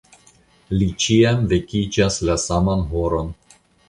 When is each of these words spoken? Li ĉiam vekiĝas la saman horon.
Li 0.77 0.85
ĉiam 1.03 1.43
vekiĝas 1.51 2.17
la 2.31 2.39
saman 2.45 2.81
horon. 2.95 3.31